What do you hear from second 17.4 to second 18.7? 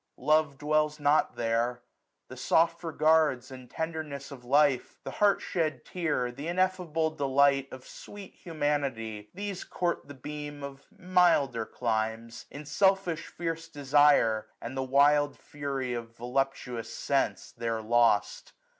895 There lost.